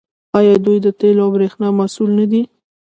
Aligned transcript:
آیا 0.37 0.55
دوی 0.65 0.77
د 0.83 0.87
تیلو 0.99 1.21
او 1.25 1.29
بریښنا 1.35 1.67
مسوول 1.79 2.11
نه 2.19 2.25
دي؟ 2.31 2.41